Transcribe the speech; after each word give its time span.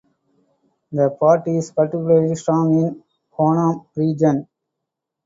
The 0.91 1.11
party 1.11 1.57
is 1.57 1.69
particularly 1.71 2.33
strong 2.33 2.73
in 2.75 3.03
Honam 3.37 3.85
region. 3.95 4.47